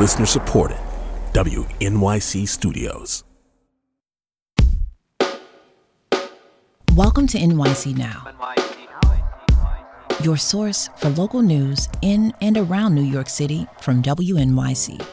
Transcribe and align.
Listener 0.00 0.24
supported. 0.24 0.78
WNYC 1.34 2.48
Studios. 2.48 3.22
Welcome 6.94 7.26
to 7.26 7.36
NYC 7.36 7.98
Now, 7.98 8.24
your 10.24 10.38
source 10.38 10.88
for 10.96 11.10
local 11.10 11.42
news 11.42 11.86
in 12.00 12.32
and 12.40 12.56
around 12.56 12.94
New 12.94 13.02
York 13.02 13.28
City 13.28 13.66
from 13.82 14.02
WNYC. 14.02 15.04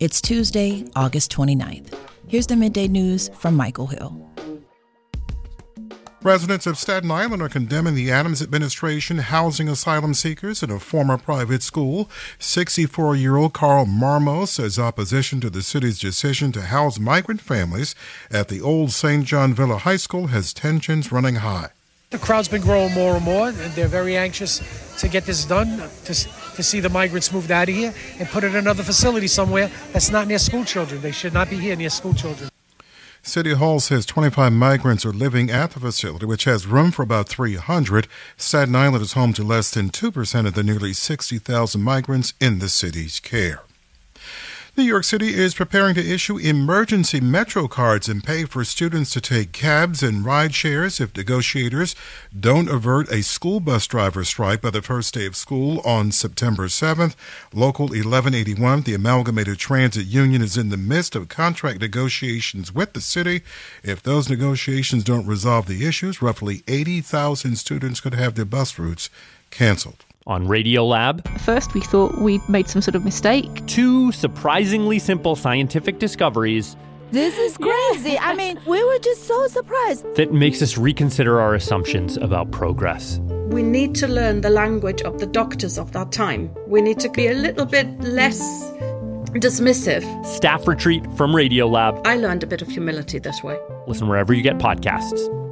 It's 0.00 0.20
Tuesday, 0.20 0.84
August 0.94 1.32
29th. 1.32 1.94
Here's 2.28 2.46
the 2.46 2.56
midday 2.56 2.88
news 2.88 3.30
from 3.30 3.56
Michael 3.56 3.86
Hill. 3.86 4.35
Residents 6.26 6.66
of 6.66 6.76
Staten 6.76 7.08
Island 7.12 7.40
are 7.40 7.48
condemning 7.48 7.94
the 7.94 8.10
Adams 8.10 8.42
administration 8.42 9.18
housing 9.18 9.68
asylum 9.68 10.12
seekers 10.12 10.60
in 10.60 10.72
a 10.72 10.80
former 10.80 11.16
private 11.16 11.62
school. 11.62 12.10
64 12.40 13.14
year 13.14 13.36
old 13.36 13.52
Carl 13.52 13.86
Marmos 13.86 14.50
says 14.50 14.76
opposition 14.76 15.40
to 15.40 15.50
the 15.50 15.62
city's 15.62 16.00
decision 16.00 16.50
to 16.50 16.62
house 16.62 16.98
migrant 16.98 17.40
families 17.40 17.94
at 18.28 18.48
the 18.48 18.60
old 18.60 18.90
St. 18.90 19.24
John 19.24 19.54
Villa 19.54 19.78
High 19.78 19.98
School 19.98 20.26
has 20.26 20.52
tensions 20.52 21.12
running 21.12 21.36
high. 21.36 21.68
The 22.10 22.18
crowd's 22.18 22.48
been 22.48 22.62
growing 22.62 22.92
more 22.92 23.14
and 23.14 23.24
more, 23.24 23.50
and 23.50 23.56
they're 23.74 23.86
very 23.86 24.16
anxious 24.16 24.60
to 24.98 25.06
get 25.06 25.26
this 25.26 25.44
done, 25.44 25.78
to, 26.06 26.12
to 26.12 26.62
see 26.64 26.80
the 26.80 26.88
migrants 26.88 27.32
moved 27.32 27.52
out 27.52 27.68
of 27.68 27.74
here 27.76 27.94
and 28.18 28.28
put 28.28 28.42
in 28.42 28.56
another 28.56 28.82
facility 28.82 29.28
somewhere 29.28 29.70
that's 29.92 30.10
not 30.10 30.26
near 30.26 30.40
school 30.40 30.64
children. 30.64 31.00
They 31.02 31.12
should 31.12 31.34
not 31.34 31.48
be 31.48 31.56
here 31.56 31.76
near 31.76 31.90
school 31.90 32.14
children. 32.14 32.50
City 33.26 33.54
Hall 33.54 33.80
says 33.80 34.06
25 34.06 34.52
migrants 34.52 35.04
are 35.04 35.12
living 35.12 35.50
at 35.50 35.72
the 35.72 35.80
facility, 35.80 36.24
which 36.24 36.44
has 36.44 36.64
room 36.64 36.92
for 36.92 37.02
about 37.02 37.28
300. 37.28 38.06
Staten 38.36 38.76
Island 38.76 39.02
is 39.02 39.14
home 39.14 39.32
to 39.32 39.42
less 39.42 39.68
than 39.72 39.90
2% 39.90 40.46
of 40.46 40.54
the 40.54 40.62
nearly 40.62 40.92
60,000 40.92 41.82
migrants 41.82 42.34
in 42.40 42.60
the 42.60 42.68
city's 42.68 43.18
care. 43.18 43.62
New 44.76 44.84
York 44.84 45.04
City 45.04 45.32
is 45.32 45.54
preparing 45.54 45.94
to 45.94 46.06
issue 46.06 46.36
emergency 46.36 47.18
Metro 47.18 47.66
cards 47.66 48.10
and 48.10 48.22
pay 48.22 48.44
for 48.44 48.62
students 48.62 49.10
to 49.10 49.22
take 49.22 49.52
cabs 49.52 50.02
and 50.02 50.22
ride 50.22 50.54
shares 50.54 51.00
if 51.00 51.16
negotiators 51.16 51.96
don't 52.38 52.68
avert 52.68 53.10
a 53.10 53.22
school 53.22 53.58
bus 53.58 53.86
driver 53.86 54.22
strike 54.22 54.60
by 54.60 54.68
the 54.68 54.82
first 54.82 55.14
day 55.14 55.24
of 55.24 55.34
school 55.34 55.80
on 55.80 56.12
September 56.12 56.66
7th. 56.66 57.14
Local 57.54 57.86
1181, 57.86 58.82
the 58.82 58.92
Amalgamated 58.92 59.58
Transit 59.58 60.04
Union, 60.04 60.42
is 60.42 60.58
in 60.58 60.68
the 60.68 60.76
midst 60.76 61.16
of 61.16 61.30
contract 61.30 61.80
negotiations 61.80 62.74
with 62.74 62.92
the 62.92 63.00
city. 63.00 63.40
If 63.82 64.02
those 64.02 64.28
negotiations 64.28 65.04
don't 65.04 65.26
resolve 65.26 65.68
the 65.68 65.86
issues, 65.86 66.20
roughly 66.20 66.62
80,000 66.68 67.56
students 67.56 68.00
could 68.00 68.12
have 68.12 68.34
their 68.34 68.44
bus 68.44 68.78
routes 68.78 69.08
canceled 69.50 70.04
on 70.26 70.46
Radiolab. 70.46 71.26
First, 71.40 71.74
we 71.74 71.80
thought 71.80 72.18
we'd 72.18 72.46
made 72.48 72.68
some 72.68 72.82
sort 72.82 72.94
of 72.94 73.04
mistake. 73.04 73.66
Two 73.66 74.12
surprisingly 74.12 74.98
simple 74.98 75.36
scientific 75.36 75.98
discoveries. 75.98 76.76
This 77.12 77.38
is 77.38 77.56
crazy. 77.56 78.18
I 78.18 78.34
mean, 78.34 78.58
we 78.66 78.82
were 78.82 78.98
just 78.98 79.28
so 79.28 79.46
surprised. 79.46 80.16
That 80.16 80.32
makes 80.32 80.60
us 80.60 80.76
reconsider 80.76 81.40
our 81.40 81.54
assumptions 81.54 82.16
about 82.16 82.50
progress. 82.50 83.20
We 83.48 83.62
need 83.62 83.94
to 83.96 84.08
learn 84.08 84.40
the 84.40 84.50
language 84.50 85.02
of 85.02 85.20
the 85.20 85.26
doctors 85.26 85.78
of 85.78 85.92
that 85.92 86.10
time. 86.10 86.50
We 86.66 86.82
need 86.82 86.98
to 87.00 87.08
be 87.08 87.28
a 87.28 87.34
little 87.34 87.64
bit 87.64 87.86
less 88.00 88.40
dismissive. 89.34 90.26
Staff 90.26 90.66
retreat 90.66 91.04
from 91.16 91.30
Radiolab. 91.32 92.04
I 92.04 92.16
learned 92.16 92.42
a 92.42 92.46
bit 92.46 92.60
of 92.60 92.68
humility 92.68 93.20
this 93.20 93.42
way. 93.42 93.58
Listen 93.86 94.08
wherever 94.08 94.32
you 94.34 94.42
get 94.42 94.58
podcasts. 94.58 95.45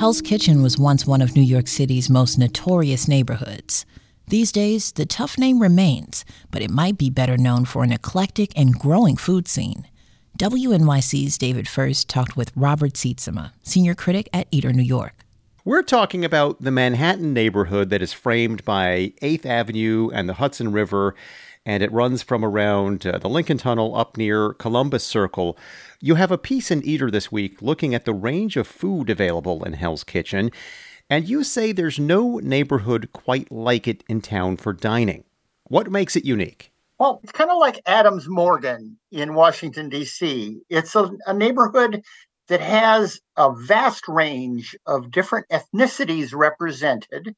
Hell's 0.00 0.22
Kitchen 0.22 0.62
was 0.62 0.78
once 0.78 1.06
one 1.06 1.20
of 1.20 1.36
New 1.36 1.42
York 1.42 1.68
City's 1.68 2.08
most 2.08 2.38
notorious 2.38 3.06
neighborhoods. 3.06 3.84
These 4.28 4.50
days, 4.50 4.92
the 4.92 5.04
tough 5.04 5.36
name 5.36 5.60
remains, 5.60 6.24
but 6.50 6.62
it 6.62 6.70
might 6.70 6.96
be 6.96 7.10
better 7.10 7.36
known 7.36 7.66
for 7.66 7.84
an 7.84 7.92
eclectic 7.92 8.50
and 8.56 8.72
growing 8.78 9.18
food 9.18 9.46
scene. 9.46 9.86
WNYC's 10.38 11.36
David 11.36 11.68
Furst 11.68 12.08
talked 12.08 12.34
with 12.34 12.50
Robert 12.56 12.94
Sietsema, 12.94 13.52
senior 13.62 13.94
critic 13.94 14.30
at 14.32 14.48
Eater 14.50 14.72
New 14.72 14.82
York. 14.82 15.26
We're 15.62 15.82
talking 15.82 16.24
about 16.24 16.62
the 16.62 16.70
Manhattan 16.70 17.34
neighborhood 17.34 17.90
that 17.90 18.00
is 18.00 18.14
framed 18.14 18.64
by 18.64 19.12
8th 19.20 19.44
Avenue 19.44 20.08
and 20.10 20.26
the 20.26 20.34
Hudson 20.34 20.72
River, 20.72 21.14
and 21.66 21.82
it 21.82 21.92
runs 21.92 22.22
from 22.22 22.42
around 22.42 23.06
uh, 23.06 23.18
the 23.18 23.28
Lincoln 23.28 23.58
Tunnel 23.58 23.94
up 23.94 24.16
near 24.16 24.54
Columbus 24.54 25.04
Circle. 25.04 25.58
You 26.00 26.14
have 26.14 26.30
a 26.30 26.38
piece 26.38 26.70
in 26.70 26.82
Eater 26.82 27.10
this 27.10 27.30
week 27.30 27.60
looking 27.60 27.94
at 27.94 28.06
the 28.06 28.14
range 28.14 28.56
of 28.56 28.66
food 28.66 29.10
available 29.10 29.62
in 29.62 29.74
Hell's 29.74 30.02
Kitchen, 30.02 30.50
and 31.10 31.28
you 31.28 31.44
say 31.44 31.72
there's 31.72 31.98
no 31.98 32.38
neighborhood 32.38 33.10
quite 33.12 33.52
like 33.52 33.86
it 33.86 34.02
in 34.08 34.22
town 34.22 34.56
for 34.56 34.72
dining. 34.72 35.24
What 35.64 35.90
makes 35.90 36.16
it 36.16 36.24
unique? 36.24 36.72
Well, 36.98 37.20
it's 37.22 37.32
kind 37.32 37.50
of 37.50 37.58
like 37.58 37.82
Adams 37.84 38.26
Morgan 38.28 38.98
in 39.10 39.34
Washington, 39.34 39.90
D.C. 39.90 40.58
It's 40.70 40.94
a, 40.94 41.10
a 41.26 41.34
neighborhood 41.34 42.02
that 42.50 42.60
has 42.60 43.20
a 43.36 43.52
vast 43.54 44.08
range 44.08 44.76
of 44.84 45.12
different 45.12 45.46
ethnicities 45.50 46.34
represented 46.34 47.36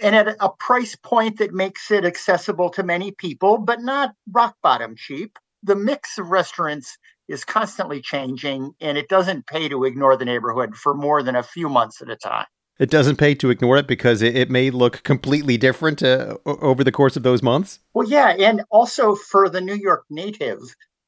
and 0.00 0.16
at 0.16 0.36
a 0.40 0.48
price 0.58 0.96
point 0.96 1.38
that 1.38 1.52
makes 1.52 1.90
it 1.90 2.04
accessible 2.04 2.70
to 2.70 2.82
many 2.82 3.12
people, 3.12 3.58
but 3.58 3.82
not 3.82 4.14
rock 4.32 4.56
bottom 4.62 4.96
cheap. 4.96 5.38
The 5.62 5.76
mix 5.76 6.18
of 6.18 6.30
restaurants 6.30 6.96
is 7.28 7.44
constantly 7.44 8.00
changing, 8.00 8.72
and 8.80 8.96
it 8.96 9.08
doesn't 9.08 9.46
pay 9.46 9.68
to 9.68 9.84
ignore 9.84 10.16
the 10.16 10.24
neighborhood 10.24 10.74
for 10.74 10.94
more 10.94 11.22
than 11.22 11.36
a 11.36 11.42
few 11.42 11.68
months 11.68 12.00
at 12.00 12.10
a 12.10 12.16
time. 12.16 12.46
It 12.78 12.90
doesn't 12.90 13.16
pay 13.16 13.34
to 13.36 13.50
ignore 13.50 13.76
it 13.76 13.86
because 13.86 14.22
it, 14.22 14.34
it 14.34 14.50
may 14.50 14.70
look 14.70 15.02
completely 15.04 15.58
different 15.58 16.02
uh, 16.02 16.38
over 16.46 16.82
the 16.82 16.90
course 16.90 17.16
of 17.16 17.22
those 17.22 17.42
months. 17.42 17.80
Well, 17.92 18.08
yeah. 18.08 18.30
And 18.30 18.62
also 18.70 19.14
for 19.14 19.48
the 19.48 19.60
New 19.60 19.76
York 19.76 20.04
native, 20.10 20.58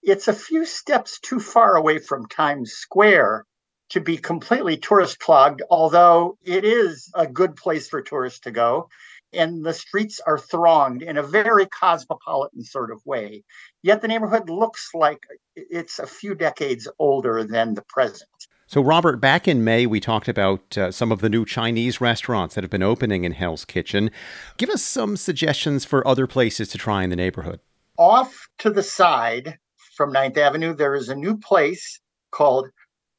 it's 0.06 0.28
a 0.28 0.32
few 0.32 0.64
steps 0.64 1.18
too 1.20 1.40
far 1.40 1.76
away 1.76 1.98
from 1.98 2.26
Times 2.26 2.72
Square 2.72 3.44
to 3.90 4.00
be 4.00 4.16
completely 4.16 4.76
tourist 4.76 5.18
clogged, 5.18 5.62
although 5.68 6.38
it 6.44 6.64
is 6.64 7.10
a 7.14 7.26
good 7.26 7.56
place 7.56 7.88
for 7.88 8.00
tourists 8.00 8.40
to 8.40 8.50
go 8.50 8.88
and 9.32 9.64
the 9.64 9.74
streets 9.74 10.20
are 10.24 10.38
thronged 10.38 11.02
in 11.02 11.16
a 11.16 11.22
very 11.22 11.66
cosmopolitan 11.66 12.62
sort 12.62 12.90
of 12.90 13.04
way. 13.04 13.44
Yet 13.82 14.00
the 14.00 14.08
neighborhood 14.08 14.48
looks 14.48 14.90
like 14.94 15.26
it's 15.56 15.98
a 15.98 16.06
few 16.06 16.34
decades 16.34 16.88
older 16.98 17.44
than 17.44 17.74
the 17.74 17.82
present. 17.82 18.30
So, 18.68 18.80
Robert, 18.80 19.20
back 19.20 19.46
in 19.46 19.62
May, 19.62 19.86
we 19.86 20.00
talked 20.00 20.28
about 20.28 20.76
uh, 20.76 20.90
some 20.90 21.12
of 21.12 21.20
the 21.20 21.28
new 21.28 21.44
Chinese 21.44 22.00
restaurants 22.00 22.54
that 22.54 22.64
have 22.64 22.70
been 22.70 22.82
opening 22.82 23.24
in 23.24 23.32
Hell's 23.32 23.64
Kitchen. 23.64 24.10
Give 24.56 24.70
us 24.70 24.82
some 24.82 25.16
suggestions 25.16 25.84
for 25.84 26.06
other 26.06 26.26
places 26.26 26.68
to 26.68 26.78
try 26.78 27.04
in 27.04 27.10
the 27.10 27.16
neighborhood. 27.16 27.60
Off 27.98 28.48
to 28.58 28.70
the 28.70 28.82
side 28.82 29.58
from 29.96 30.12
9th 30.12 30.36
Avenue, 30.36 30.74
there 30.74 30.94
is 30.94 31.08
a 31.08 31.14
new 31.14 31.36
place 31.38 32.00
called 32.30 32.68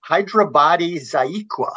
Hyderabadi 0.07 0.95
Zaiqa 0.95 1.73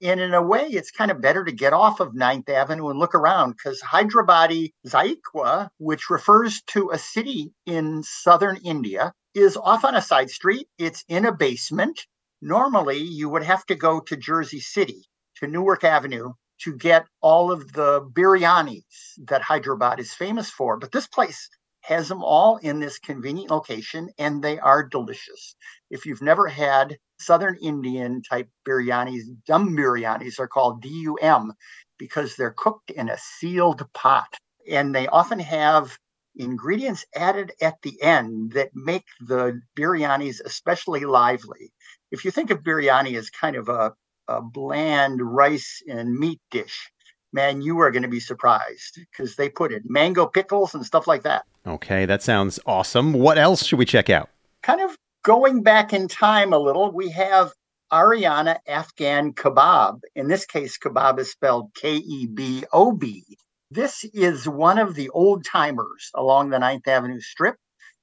and 0.00 0.20
in 0.20 0.32
a 0.32 0.42
way, 0.42 0.66
it's 0.66 0.92
kind 0.92 1.10
of 1.10 1.20
better 1.20 1.44
to 1.44 1.50
get 1.50 1.72
off 1.72 1.98
of 1.98 2.14
Ninth 2.14 2.48
Avenue 2.48 2.88
and 2.88 3.00
look 3.00 3.16
around 3.16 3.52
because 3.52 3.82
Hyderabadi 3.82 4.70
Zaiqa, 4.86 5.70
which 5.78 6.08
refers 6.08 6.62
to 6.68 6.90
a 6.90 6.98
city 6.98 7.52
in 7.66 8.04
southern 8.04 8.58
India, 8.58 9.12
is 9.34 9.56
off 9.56 9.84
on 9.84 9.96
a 9.96 10.02
side 10.02 10.30
street. 10.30 10.68
It's 10.78 11.04
in 11.08 11.24
a 11.24 11.32
basement. 11.32 12.06
Normally, 12.40 12.98
you 12.98 13.28
would 13.28 13.42
have 13.42 13.66
to 13.66 13.74
go 13.74 13.98
to 14.00 14.16
Jersey 14.16 14.60
City, 14.60 15.04
to 15.40 15.48
Newark 15.48 15.82
Avenue, 15.82 16.34
to 16.60 16.76
get 16.76 17.06
all 17.20 17.50
of 17.50 17.72
the 17.72 18.00
biryanis 18.00 18.84
that 19.26 19.42
Hyderabad 19.42 19.98
is 19.98 20.14
famous 20.14 20.48
for. 20.48 20.76
But 20.76 20.92
this 20.92 21.08
place 21.08 21.48
has 21.88 22.06
them 22.06 22.22
all 22.22 22.58
in 22.58 22.80
this 22.80 22.98
convenient 22.98 23.50
location 23.50 24.10
and 24.18 24.42
they 24.42 24.58
are 24.58 24.86
delicious. 24.86 25.56
If 25.90 26.04
you've 26.04 26.20
never 26.20 26.46
had 26.46 26.98
Southern 27.18 27.56
Indian 27.62 28.20
type 28.20 28.50
biryanis, 28.66 29.22
dum 29.46 29.74
biryanis 29.74 30.38
are 30.38 30.48
called 30.48 30.82
DUM 30.82 31.54
because 31.98 32.36
they're 32.36 32.54
cooked 32.54 32.90
in 32.90 33.08
a 33.08 33.16
sealed 33.16 33.82
pot. 33.94 34.36
And 34.70 34.94
they 34.94 35.06
often 35.06 35.38
have 35.38 35.98
ingredients 36.36 37.06
added 37.16 37.52
at 37.62 37.80
the 37.82 38.00
end 38.02 38.52
that 38.52 38.68
make 38.74 39.06
the 39.26 39.58
biryanis 39.74 40.42
especially 40.44 41.06
lively. 41.06 41.72
If 42.10 42.26
you 42.26 42.30
think 42.30 42.50
of 42.50 42.62
biryani 42.62 43.16
as 43.16 43.30
kind 43.30 43.56
of 43.56 43.70
a, 43.70 43.94
a 44.28 44.42
bland 44.42 45.22
rice 45.22 45.82
and 45.88 46.14
meat 46.14 46.40
dish, 46.50 46.90
man, 47.32 47.62
you 47.62 47.78
are 47.80 47.90
going 47.90 48.02
to 48.02 48.08
be 48.08 48.20
surprised 48.20 48.98
because 49.10 49.36
they 49.36 49.48
put 49.48 49.72
in 49.72 49.82
mango 49.86 50.26
pickles 50.26 50.74
and 50.74 50.84
stuff 50.84 51.06
like 51.06 51.22
that. 51.22 51.46
Okay, 51.68 52.06
that 52.06 52.22
sounds 52.22 52.58
awesome. 52.64 53.12
What 53.12 53.36
else 53.36 53.66
should 53.66 53.78
we 53.78 53.84
check 53.84 54.08
out? 54.08 54.30
Kind 54.62 54.80
of 54.80 54.96
going 55.22 55.62
back 55.62 55.92
in 55.92 56.08
time 56.08 56.54
a 56.54 56.58
little, 56.58 56.90
we 56.90 57.10
have 57.10 57.52
Ariana 57.92 58.58
Afghan 58.66 59.34
Kebob. 59.34 60.00
In 60.14 60.28
this 60.28 60.46
case, 60.46 60.78
kebab 60.78 61.18
is 61.18 61.30
spelled 61.30 61.74
K 61.74 61.96
E 61.96 62.26
B 62.26 62.64
O 62.72 62.92
B. 62.92 63.22
This 63.70 64.04
is 64.14 64.48
one 64.48 64.78
of 64.78 64.94
the 64.94 65.10
old 65.10 65.44
timers 65.44 66.10
along 66.14 66.50
the 66.50 66.58
Ninth 66.58 66.88
Avenue 66.88 67.20
Strip. 67.20 67.56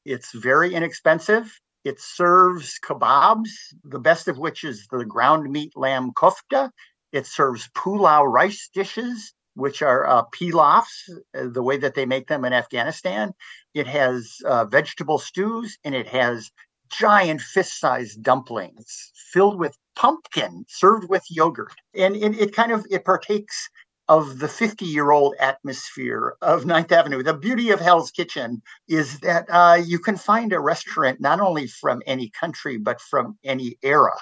It's 0.06 0.32
very 0.32 0.76
inexpensive 0.76 1.52
It 1.86 2.02
serves 2.02 2.80
kebabs, 2.84 3.50
the 3.84 4.00
best 4.00 4.28
of 4.28 4.40
which 4.40 4.64
is 4.64 4.88
the 4.90 5.06
ground 5.06 5.52
meat 5.52 5.74
lamb 5.76 6.14
kofta. 6.14 6.72
It 7.12 7.28
serves 7.28 7.70
pulao 7.76 8.26
rice 8.26 8.70
dishes, 8.74 9.35
which 9.56 9.82
are 9.82 10.06
uh, 10.06 10.24
pilafs, 10.34 11.10
uh, 11.10 11.48
the 11.48 11.64
way 11.64 11.78
that 11.78 11.96
they 11.96 12.06
make 12.06 12.28
them 12.28 12.46
in 12.46 12.54
Afghanistan. 12.54 13.34
It 13.74 13.88
has 13.88 14.38
uh, 14.46 14.66
vegetable 14.66 15.18
stews 15.18 15.78
and 15.84 15.96
it 15.96 16.08
has 16.08 16.52
giant 16.90 17.42
fist 17.42 17.80
sized 17.80 18.22
dumplings 18.22 19.12
filled 19.34 19.58
with 19.58 19.78
pumpkin 19.96 20.66
served 20.68 21.10
with 21.10 21.24
yogurt. 21.30 21.74
And 21.96 22.16
it, 22.16 22.40
it 22.40 22.56
kind 22.56 22.72
of, 22.72 22.86
it 22.90 23.06
partakes 23.06 23.70
of 24.08 24.40
the 24.40 24.48
50 24.48 24.86
year 24.86 25.12
old 25.12 25.36
atmosphere 25.40 26.36
of 26.42 26.66
Ninth 26.66 26.92
Avenue. 26.92 27.24
The 27.24 27.34
beauty 27.34 27.72
of 27.72 27.80
Hell's 27.80 28.12
Kitchen 28.12 28.62
is 28.88 29.20
that 29.22 29.46
uh, 29.50 29.82
you 29.84 30.00
can 30.00 30.16
find 30.16 30.54
a 30.54 30.60
restaurant 30.60 31.20
not 31.20 31.40
only 31.40 31.68
from 31.68 32.02
any 32.06 32.30
country, 32.30 32.78
but 32.78 33.02
from 33.02 33.38
any 33.44 33.78
era. 33.82 34.16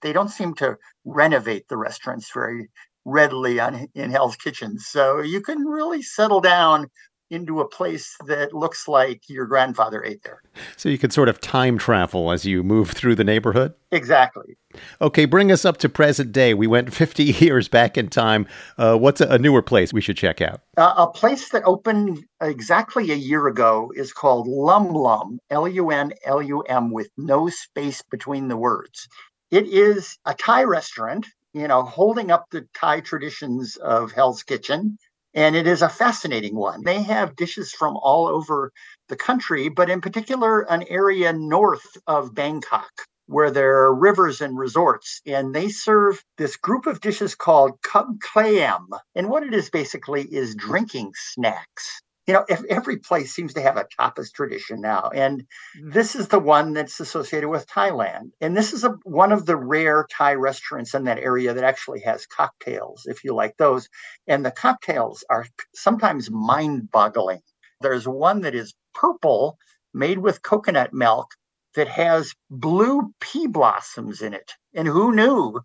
They 0.00 0.12
don't 0.12 0.28
seem 0.28 0.54
to 0.54 0.76
renovate 1.04 1.68
the 1.68 1.76
restaurants 1.76 2.32
very 2.32 2.68
readily 3.04 3.60
on, 3.60 3.88
in 3.94 4.10
Hell's 4.10 4.36
Kitchen. 4.36 4.78
So 4.78 5.20
you 5.20 5.40
can 5.40 5.64
really 5.64 6.02
settle 6.02 6.40
down 6.40 6.88
into 7.32 7.60
a 7.60 7.68
place 7.68 8.14
that 8.26 8.52
looks 8.52 8.86
like 8.86 9.22
your 9.28 9.46
grandfather 9.46 10.04
ate 10.04 10.22
there. 10.22 10.42
So 10.76 10.90
you 10.90 10.98
can 10.98 11.10
sort 11.10 11.30
of 11.30 11.40
time 11.40 11.78
travel 11.78 12.30
as 12.30 12.44
you 12.44 12.62
move 12.62 12.90
through 12.90 13.14
the 13.14 13.24
neighborhood? 13.24 13.72
Exactly. 13.90 14.58
Okay, 15.00 15.24
bring 15.24 15.50
us 15.50 15.64
up 15.64 15.78
to 15.78 15.88
present 15.88 16.30
day. 16.30 16.52
We 16.52 16.66
went 16.66 16.92
50 16.92 17.24
years 17.44 17.68
back 17.68 17.96
in 17.96 18.08
time. 18.08 18.46
Uh, 18.76 18.96
what's 18.96 19.22
a, 19.22 19.28
a, 19.28 19.38
newer 19.38 19.62
place 19.62 19.92
we 19.94 20.02
should 20.02 20.16
check 20.16 20.42
out? 20.42 20.60
Uh, 20.76 20.94
a 20.96 21.06
place 21.06 21.48
that 21.50 21.64
opened 21.64 22.22
exactly 22.42 23.10
a 23.10 23.16
year 23.16 23.46
ago 23.46 23.90
is 23.96 24.12
called 24.12 24.46
Lum 24.46 24.92
Lum, 24.92 25.38
L 25.50 25.66
U 25.66 25.90
N 25.90 26.12
L 26.24 26.42
U 26.42 26.60
M, 26.60 26.90
with 26.90 27.08
no 27.16 27.48
space 27.48 28.02
between 28.10 28.48
the 28.48 28.56
words. 28.56 29.08
It 29.50 29.66
is 29.66 30.18
a 30.26 30.34
Thai 30.34 30.64
restaurant, 30.64 31.26
you 31.54 31.68
know, 31.68 31.82
holding 31.82 32.30
up 32.30 32.46
the 32.50 32.66
Thai 32.74 33.00
traditions 33.00 33.76
of 33.76 34.12
Hell's 34.12 34.42
Kitchen 34.42 34.98
and 35.34 35.56
it 35.56 35.66
is 35.66 35.80
a 35.80 35.88
fascinating 35.88 36.54
one. 36.54 36.82
They 36.84 37.02
have 37.02 37.36
dishes 37.36 37.72
from 37.72 37.96
all 37.96 38.28
over 38.28 38.70
the 39.08 39.16
country, 39.16 39.68
but 39.68 39.88
in 39.88 40.00
particular, 40.00 40.60
an 40.60 40.84
area 40.88 41.32
north 41.32 41.96
of 42.06 42.34
Bangkok 42.34 42.90
where 43.26 43.50
there 43.50 43.84
are 43.84 43.94
rivers 43.94 44.42
and 44.42 44.58
resorts. 44.58 45.22
And 45.24 45.54
they 45.54 45.70
serve 45.70 46.22
this 46.36 46.56
group 46.56 46.86
of 46.86 47.00
dishes 47.00 47.34
called 47.34 47.80
Kub 47.80 48.18
Klaem. 48.18 48.84
And 49.14 49.30
what 49.30 49.42
it 49.42 49.54
is 49.54 49.70
basically 49.70 50.22
is 50.22 50.54
drinking 50.54 51.12
snacks 51.14 52.02
you 52.26 52.34
know, 52.34 52.44
every 52.68 52.98
place 52.98 53.34
seems 53.34 53.54
to 53.54 53.60
have 53.60 53.76
a 53.76 53.86
tapas 53.98 54.32
tradition 54.32 54.80
now, 54.80 55.10
and 55.12 55.42
mm-hmm. 55.42 55.90
this 55.90 56.14
is 56.14 56.28
the 56.28 56.38
one 56.38 56.72
that's 56.72 57.00
associated 57.00 57.48
with 57.48 57.66
Thailand. 57.66 58.30
And 58.40 58.56
this 58.56 58.72
is 58.72 58.84
a, 58.84 58.90
one 59.02 59.32
of 59.32 59.44
the 59.44 59.56
rare 59.56 60.06
Thai 60.10 60.34
restaurants 60.34 60.94
in 60.94 61.04
that 61.04 61.18
area 61.18 61.52
that 61.52 61.64
actually 61.64 62.00
has 62.02 62.26
cocktails, 62.26 63.06
if 63.06 63.24
you 63.24 63.34
like 63.34 63.56
those. 63.56 63.88
And 64.28 64.44
the 64.44 64.52
cocktails 64.52 65.24
are 65.28 65.46
sometimes 65.74 66.30
mind-boggling. 66.30 67.40
There's 67.80 68.06
one 68.06 68.42
that 68.42 68.54
is 68.54 68.74
purple, 68.94 69.58
made 69.92 70.18
with 70.18 70.42
coconut 70.42 70.92
milk, 70.92 71.28
that 71.74 71.88
has 71.88 72.34
blue 72.50 73.12
pea 73.20 73.46
blossoms 73.48 74.22
in 74.22 74.34
it. 74.34 74.52
And 74.74 74.86
who 74.86 75.14
knew 75.14 75.60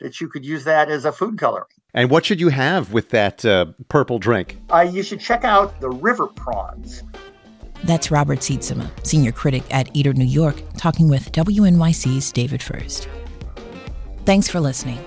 that 0.00 0.20
you 0.20 0.28
could 0.28 0.44
use 0.44 0.64
that 0.64 0.90
as 0.90 1.04
a 1.04 1.12
food 1.12 1.38
coloring? 1.38 1.66
And 1.94 2.10
what 2.10 2.24
should 2.24 2.40
you 2.40 2.48
have 2.48 2.92
with 2.92 3.10
that 3.10 3.44
uh, 3.44 3.66
purple 3.88 4.18
drink? 4.18 4.58
Uh, 4.70 4.80
you 4.80 5.02
should 5.02 5.20
check 5.20 5.44
out 5.44 5.80
the 5.80 5.90
river 5.90 6.26
prawns. 6.26 7.02
That's 7.84 8.10
Robert 8.10 8.40
Sietsema, 8.40 8.90
senior 9.06 9.32
critic 9.32 9.62
at 9.70 9.94
Eater 9.96 10.12
New 10.12 10.24
York, 10.24 10.56
talking 10.76 11.08
with 11.08 11.32
WNYC's 11.32 12.30
David 12.32 12.62
Furst. 12.62 13.08
Thanks 14.24 14.48
for 14.48 14.60
listening. 14.60 14.98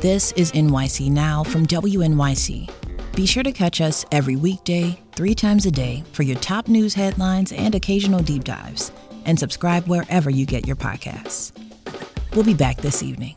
This 0.00 0.32
is 0.32 0.50
NYC 0.52 1.10
Now 1.10 1.44
from 1.44 1.66
WNYC. 1.66 2.70
Be 3.14 3.26
sure 3.26 3.42
to 3.42 3.52
catch 3.52 3.80
us 3.80 4.06
every 4.10 4.36
weekday, 4.36 4.98
three 5.12 5.34
times 5.34 5.66
a 5.66 5.70
day, 5.70 6.02
for 6.12 6.22
your 6.22 6.36
top 6.36 6.66
news 6.68 6.94
headlines 6.94 7.52
and 7.52 7.74
occasional 7.74 8.20
deep 8.20 8.44
dives. 8.44 8.90
And 9.26 9.38
subscribe 9.38 9.86
wherever 9.86 10.30
you 10.30 10.46
get 10.46 10.66
your 10.66 10.76
podcasts. 10.76 11.52
We'll 12.34 12.44
be 12.44 12.54
back 12.54 12.78
this 12.78 13.02
evening. 13.02 13.36